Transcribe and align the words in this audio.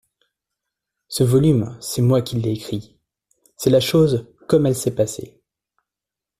Ce 1.09 1.23
volume, 1.23 1.77
c'est 1.79 2.01
moi 2.01 2.23
qui 2.23 2.35
l'ai 2.37 2.49
écrit; 2.53 2.97
c'est 3.55 3.69
la 3.69 3.79
chose 3.79 4.25
comme 4.47 4.65
elle 4.65 4.75
s'est 4.75 4.95
passée. 4.95 5.39